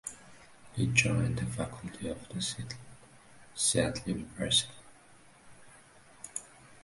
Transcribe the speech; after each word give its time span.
He 0.73 0.87
joined 0.87 1.37
the 1.37 1.45
faculty 1.45 2.09
of 2.09 2.27
the 2.29 2.41
Seattle 3.53 4.09
University. 4.09 4.73